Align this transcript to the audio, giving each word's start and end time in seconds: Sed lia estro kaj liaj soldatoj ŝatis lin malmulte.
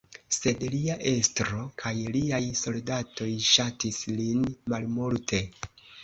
Sed 0.35 0.61
lia 0.75 0.93
estro 1.09 1.65
kaj 1.81 1.91
liaj 2.15 2.39
soldatoj 2.59 3.27
ŝatis 3.49 3.99
lin 4.21 4.41
malmulte. 4.75 5.43